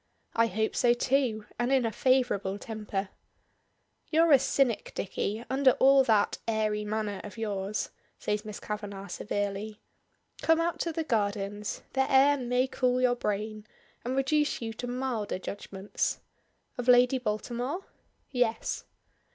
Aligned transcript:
"I 0.33 0.47
hope 0.47 0.75
so 0.75 0.95
too 0.95 1.45
and 1.59 1.71
in 1.71 1.85
a 1.85 1.91
favorable 1.91 2.57
temper." 2.57 3.09
"You're 4.09 4.31
a 4.31 4.39
cynic, 4.39 4.93
Dicky, 4.95 5.45
under 5.47 5.73
all 5.73 6.03
that 6.05 6.39
airy 6.47 6.83
manner 6.83 7.21
of 7.23 7.37
yours," 7.37 7.91
says 8.17 8.43
Miss 8.43 8.59
Kavanagh 8.59 9.09
severely. 9.09 9.79
"Come 10.41 10.59
out 10.59 10.79
to 10.79 10.91
the 10.91 11.03
gardens, 11.03 11.83
the 11.93 12.11
air 12.11 12.35
may 12.35 12.65
cool 12.65 12.99
your 12.99 13.15
brain, 13.15 13.67
and 14.03 14.15
reduce 14.15 14.59
you 14.59 14.73
to 14.73 14.87
milder 14.87 15.37
judgments." 15.37 16.19
"Of 16.79 16.87
Lady 16.87 17.19
Baltimore?" 17.19 17.85
"Yes." 18.31 18.85